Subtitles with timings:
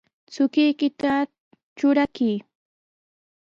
[0.31, 1.13] Chukuykita
[1.75, 2.33] trurakuy.